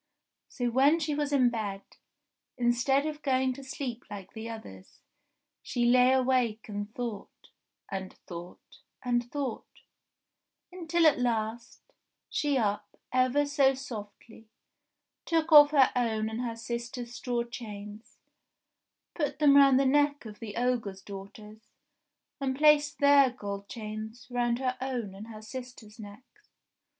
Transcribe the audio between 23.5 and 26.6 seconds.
chains round her own and her sisters' necks.